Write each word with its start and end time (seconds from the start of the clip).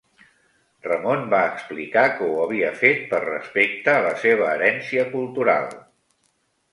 Ramon 0.85 1.19
va 1.33 1.41
explicar 1.49 2.05
que 2.15 2.29
ho 2.29 2.39
havia 2.45 2.71
fet 2.79 3.03
per 3.11 3.19
respecte 3.25 3.93
a 3.99 4.01
la 4.07 4.15
seva 4.23 4.49
herència 4.55 5.05
cultural. 5.13 5.69